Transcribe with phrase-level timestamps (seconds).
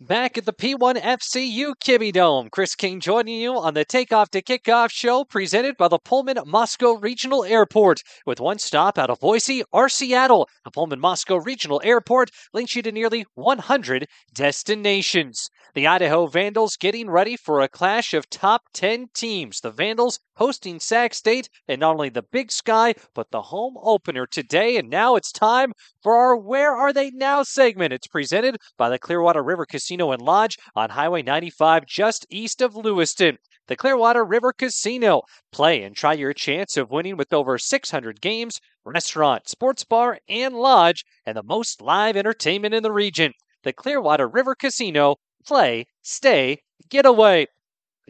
[0.00, 4.92] Back at the P1FCU Kibbie Dome, Chris King joining you on the Takeoff to Kickoff
[4.92, 8.04] show presented by the Pullman Moscow Regional Airport.
[8.24, 12.82] With one stop out of Boise or Seattle, the Pullman Moscow Regional Airport links you
[12.82, 15.50] to nearly 100 destinations.
[15.74, 19.60] The Idaho Vandals getting ready for a clash of top 10 teams.
[19.60, 24.26] The Vandals hosting Sac State and not only the Big Sky, but the home opener
[24.26, 24.78] today.
[24.78, 27.92] And now it's time for our Where Are They Now segment.
[27.92, 32.74] It's presented by the Clearwater River Casino and Lodge on Highway 95 just east of
[32.74, 33.36] Lewiston.
[33.66, 35.20] The Clearwater River Casino.
[35.52, 40.54] Play and try your chance of winning with over 600 games, restaurant, sports bar, and
[40.54, 43.34] lodge, and the most live entertainment in the region.
[43.64, 45.16] The Clearwater River Casino.
[45.46, 47.46] Play, stay, get away.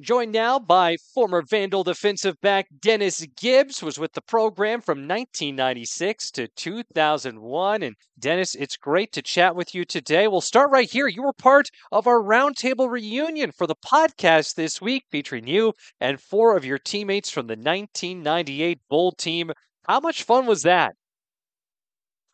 [0.00, 6.30] Joined now by former Vandal defensive back Dennis Gibbs, was with the program from 1996
[6.32, 7.82] to 2001.
[7.82, 10.28] And Dennis, it's great to chat with you today.
[10.28, 11.08] We'll start right here.
[11.08, 16.20] You were part of our roundtable reunion for the podcast this week, featuring you and
[16.20, 19.50] four of your teammates from the 1998 Bowl team.
[19.88, 20.94] How much fun was that?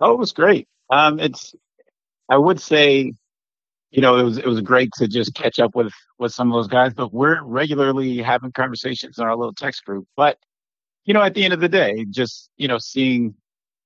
[0.01, 0.69] Oh, it was great.
[0.91, 1.55] Um, it's,
[2.29, 3.15] I would say,
[3.95, 6.57] you know, it was it was great to just catch up with with some of
[6.57, 6.93] those guys.
[6.93, 10.09] But we're regularly having conversations in our little text group.
[10.17, 10.37] But
[11.05, 13.35] you know, at the end of the day, just you know, seeing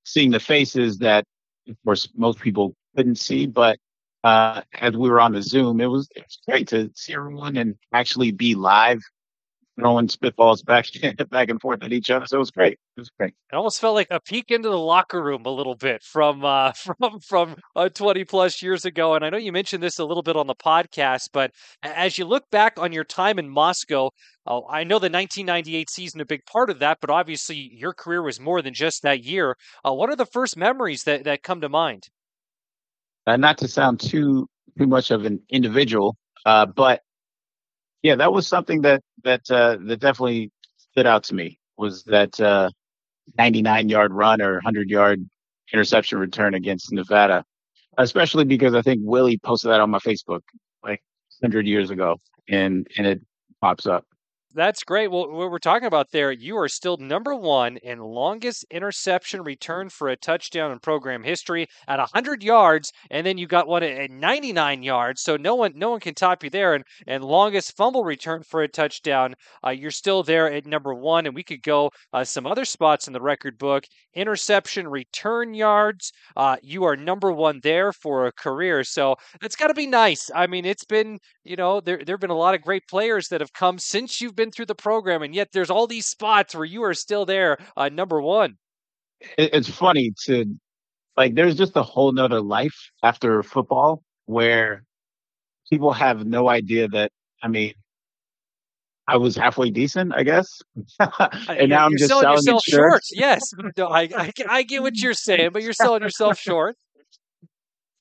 [0.04, 1.26] seeing the faces that,
[1.68, 3.78] of course, most people couldn't see, but
[4.24, 7.58] uh, as we were on the Zoom, it was it was great to see everyone
[7.58, 9.02] and actually be live
[9.78, 10.86] throwing spitballs back
[11.30, 12.26] back and forth at each other.
[12.26, 12.78] So it was great.
[12.96, 13.34] It was great.
[13.52, 16.72] It almost felt like a peek into the locker room a little bit from uh,
[16.98, 19.14] from from uh, twenty plus years ago.
[19.14, 21.52] And I know you mentioned this a little bit on the podcast, but
[21.82, 24.10] as you look back on your time in Moscow,
[24.46, 28.22] uh, I know the 1998 season a big part of that, but obviously your career
[28.22, 29.56] was more than just that year.
[29.86, 32.08] Uh, what are the first memories that that come to mind?
[33.26, 37.02] Uh, not to sound too too much of an individual, uh, but
[38.02, 42.38] yeah, that was something that that uh, that definitely stood out to me was that
[42.40, 42.70] uh,
[43.36, 45.28] 99 yard run or 100 yard
[45.72, 47.44] interception return against Nevada,
[47.98, 50.40] especially because I think Willie posted that on my Facebook
[50.82, 51.02] like
[51.40, 52.18] 100 years ago,
[52.48, 53.20] and and it
[53.60, 54.07] pops up.
[54.58, 55.12] That's great.
[55.12, 59.88] Well, what we're talking about there, you are still number one in longest interception return
[59.88, 64.10] for a touchdown in program history at 100 yards, and then you got one at
[64.10, 65.22] 99 yards.
[65.22, 66.74] So no one, no one can top you there.
[66.74, 71.26] And and longest fumble return for a touchdown, uh, you're still there at number one.
[71.26, 73.84] And we could go uh, some other spots in the record book.
[74.12, 78.82] Interception return yards, uh, you are number one there for a career.
[78.82, 80.32] So that's got to be nice.
[80.34, 83.28] I mean, it's been you know, there there have been a lot of great players
[83.28, 86.54] that have come since you've been through the program, and yet there's all these spots
[86.54, 88.56] where you are still there, uh, number one.
[89.36, 90.44] It's funny to
[91.16, 91.34] like.
[91.34, 94.84] There's just a whole nother life after football where
[95.70, 97.10] people have no idea that.
[97.42, 97.74] I mean,
[99.08, 100.46] I was halfway decent, I guess,
[101.48, 103.02] and now I'm just selling, selling yourself short.
[103.10, 103.40] Yes,
[103.76, 106.76] no, I, I I get what you're saying, but you're selling yourself short.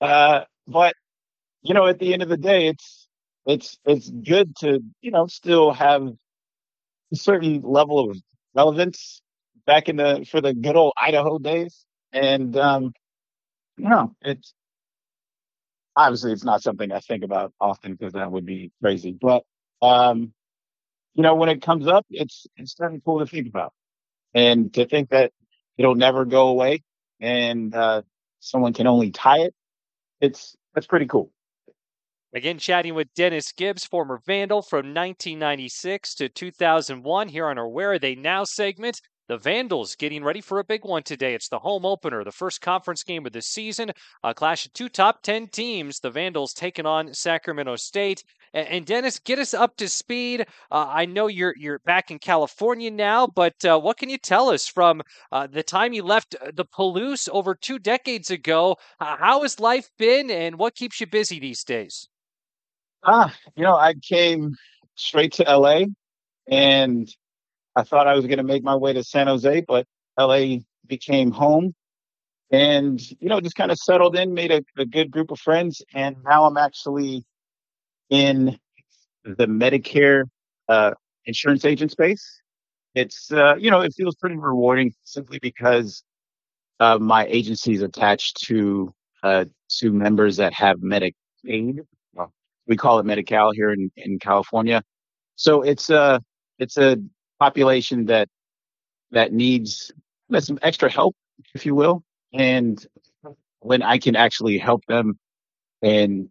[0.01, 0.93] Uh, but
[1.61, 3.07] you know, at the end of the day, it's
[3.45, 6.09] it's it's good to you know still have
[7.11, 8.17] a certain level of
[8.55, 9.21] relevance
[9.65, 12.93] back in the for the good old Idaho days, and um,
[13.77, 14.53] you know, it's
[15.95, 19.43] obviously it's not something I think about often because that would be crazy, but
[19.81, 20.33] um,
[21.13, 23.73] you know, when it comes up, it's it's kind of cool to think about,
[24.33, 25.31] and to think that
[25.77, 26.83] it'll never go away,
[27.19, 28.01] and uh,
[28.39, 29.55] someone can only tie it.
[30.21, 31.31] It's that's pretty cool.
[32.33, 37.93] Again, chatting with Dennis Gibbs, former Vandal from 1996 to 2001, here on our Where
[37.93, 38.99] Are They Now segment.
[39.29, 41.33] The Vandals getting ready for a big one today.
[41.33, 43.91] It's the home opener, the first conference game of the season.
[44.23, 45.99] A clash of two top 10 teams.
[45.99, 48.25] The Vandals taking on Sacramento State.
[48.53, 50.41] And, Dennis, get us up to speed.
[50.69, 54.49] Uh, I know you're you're back in California now, but uh, what can you tell
[54.49, 55.01] us from
[55.31, 58.75] uh, the time you left uh, the Palouse over two decades ago?
[58.99, 62.09] how has life been, and what keeps you busy these days?
[63.03, 64.55] Ah, you know, I came
[64.95, 65.85] straight to LA
[66.49, 67.07] and
[67.75, 69.85] I thought I was going to make my way to San Jose, but
[70.19, 70.57] LA
[70.87, 71.73] became home
[72.51, 75.81] and, you know, just kind of settled in, made a, a good group of friends.
[75.93, 77.23] And now I'm actually
[78.09, 78.57] in
[79.23, 80.23] the Medicare
[80.69, 80.91] uh,
[81.25, 82.41] insurance agent space.
[82.95, 86.03] It's, uh, you know, it feels pretty rewarding simply because
[86.79, 88.93] uh, my agency is attached to
[89.23, 89.45] uh,
[89.79, 91.79] to members that have Medicaid
[92.67, 94.83] we call it Medi-Cal here in, in California.
[95.35, 96.21] So it's a
[96.59, 96.97] it's a
[97.39, 98.27] population that
[99.11, 99.91] that needs
[100.39, 101.15] some extra help,
[101.53, 102.03] if you will.
[102.33, 102.85] And
[103.59, 105.17] when I can actually help them,
[105.81, 106.29] and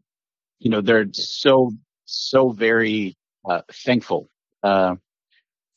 [0.59, 1.73] you know they're so
[2.05, 3.17] so very
[3.49, 4.29] uh, thankful.
[4.63, 4.97] Uh,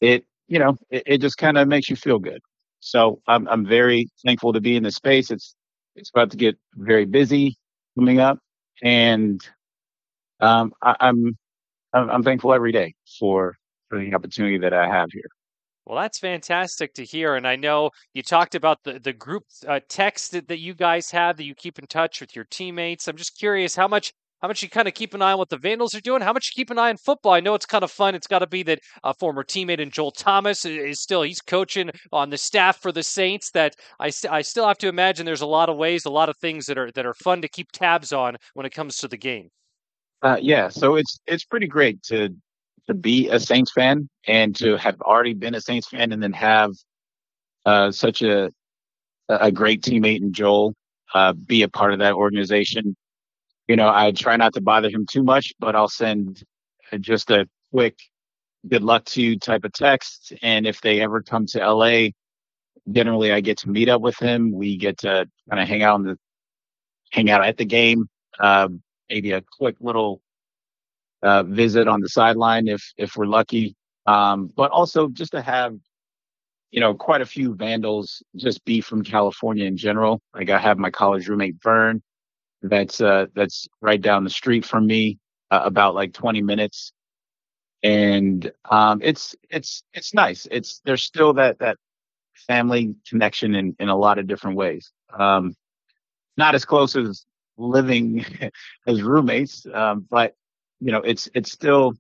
[0.02, 2.42] it you know it, it just kind of makes you feel good.
[2.80, 5.32] So I'm I'm very thankful to be in this space.
[5.32, 5.56] It's
[5.96, 7.56] it's about to get very busy
[7.98, 8.40] coming up,
[8.82, 9.42] and
[10.40, 11.38] um, I, I'm
[11.94, 13.56] I'm thankful every day for
[13.90, 15.30] for the opportunity that I have here.
[15.86, 17.36] Well, that's fantastic to hear.
[17.36, 21.10] And I know you talked about the, the group uh, text that, that you guys
[21.10, 23.08] have that you keep in touch with your teammates.
[23.08, 25.50] I'm just curious how much how much you kind of keep an eye on what
[25.50, 27.34] the Vandals are doing, how much you keep an eye on football.
[27.34, 28.16] I know it's kind of fun.
[28.16, 31.90] It's got to be that a former teammate and Joel Thomas is still he's coaching
[32.14, 33.52] on the staff for the Saints.
[33.52, 36.38] That I, I still have to imagine there's a lot of ways, a lot of
[36.38, 39.18] things that are that are fun to keep tabs on when it comes to the
[39.18, 39.50] game.
[40.22, 42.30] Uh, yeah, so it's it's pretty great to
[42.88, 46.34] to be a Saints fan and to have already been a Saints fan and then
[46.34, 46.72] have
[47.66, 48.52] uh, such a
[49.30, 50.74] a great teammate in Joel
[51.14, 52.96] uh, be a part of that organization.
[53.68, 56.44] You know, I try not to bother him too much, but I'll send
[57.00, 57.98] just a quick
[58.68, 60.34] good luck to you type of text.
[60.42, 62.10] And if they ever come to LA,
[62.92, 64.52] generally I get to meet up with him.
[64.52, 66.18] We get to kind of hang out in the
[67.12, 68.08] hang out at the game.
[68.40, 70.22] Um, maybe a quick little
[71.24, 73.76] uh, visit on the sideline if if we're lucky.
[74.06, 75.76] Um, but also just to have,
[76.72, 80.22] you know, quite a few Vandals just be from California in general.
[80.34, 82.02] Like I have my college roommate Vern,
[82.62, 85.18] that's uh, that's right down the street from me,
[85.52, 86.92] uh, about like 20 minutes,
[87.84, 90.48] and um, it's it's it's nice.
[90.52, 91.78] It's there's still that that
[92.48, 94.92] family connection in in a lot of different ways.
[95.18, 95.56] Um,
[96.38, 97.26] not as close as
[97.60, 98.26] living
[98.88, 99.66] as roommates.
[99.72, 100.34] Um, but
[100.80, 101.94] you know, it's it's still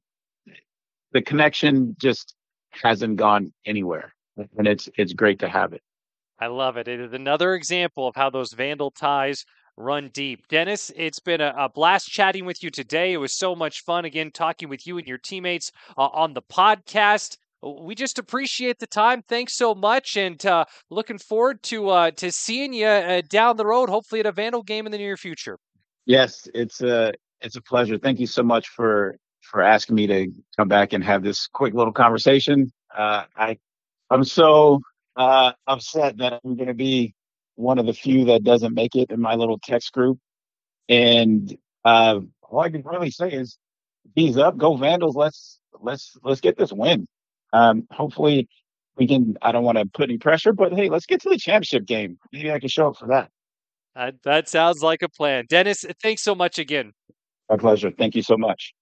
[1.12, 2.36] the connection just
[2.72, 4.13] hasn't gone anywhere,
[4.58, 5.82] and it's it's great to have it.
[6.39, 6.88] I love it.
[6.88, 10.48] It is another example of how those Vandal ties run deep.
[10.48, 13.13] Dennis, it's been a, a, blast chatting with you today.
[13.13, 16.42] It was so much fun again talking with you and your teammates uh, on the
[16.42, 19.22] podcast we just appreciate the time.
[19.28, 23.66] Thanks so much, and uh, looking forward to uh, to seeing you uh, down the
[23.66, 23.89] road.
[23.89, 25.58] Hopefully, at a Vandal game in the near future.
[26.06, 27.98] Yes, it's a it's a pleasure.
[27.98, 31.74] Thank you so much for for asking me to come back and have this quick
[31.74, 32.72] little conversation.
[32.96, 33.58] Uh, I
[34.10, 34.82] I'm so
[35.16, 37.13] uh, upset that I'm going to be
[37.56, 40.18] one of the few that doesn't make it in my little text group,
[40.88, 43.58] and uh, all I can really say is,
[44.16, 45.16] "He's up, go Vandals!
[45.16, 47.06] Let's let's let's get this win."
[47.53, 48.48] Um, hopefully
[48.98, 51.38] we can, I don't want to put any pressure, but hey, let's get to the
[51.38, 52.18] championship game.
[52.32, 53.29] Maybe I can show up for that.
[53.96, 55.46] Uh, that sounds like a plan.
[55.50, 56.94] Dennis, thanks so much again.
[57.50, 57.91] My pleasure.
[57.91, 58.74] Thank you so much.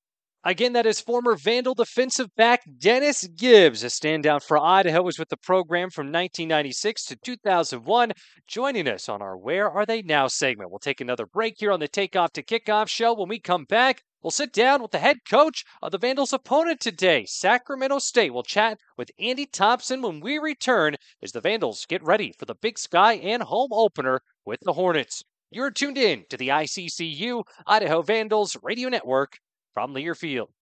[0.44, 3.84] Again, that is former Vandal defensive back Dennis Gibbs.
[3.84, 8.14] A standout for Idaho was with the program from 1996 to 2001,
[8.48, 10.70] joining us on our Where Are They Now segment.
[10.70, 13.14] We'll take another break here on the Takeoff to Kickoff show.
[13.14, 16.82] When we come back, we'll sit down with the head coach of the Vandals' opponent
[16.82, 18.32] today, Sacramento State.
[18.32, 22.56] We'll chat with Andy Thompson when we return as the Vandals get ready for the
[22.56, 25.24] Big Sky and home opener with the Hornets.
[25.50, 29.40] You're tuned in to the ICCU Idaho Vandals Radio Network
[29.78, 30.48] from Learfield.